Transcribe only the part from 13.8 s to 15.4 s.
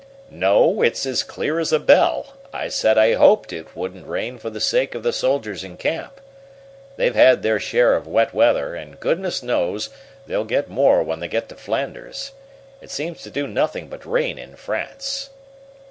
but rain in France."